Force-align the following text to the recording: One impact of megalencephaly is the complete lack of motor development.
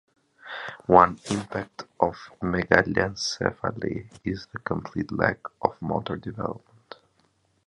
One 0.87 1.19
impact 1.29 1.83
of 1.99 2.15
megalencephaly 2.41 4.07
is 4.23 4.47
the 4.47 4.57
complete 4.57 5.11
lack 5.11 5.41
of 5.61 5.79
motor 5.79 6.15
development. 6.17 6.95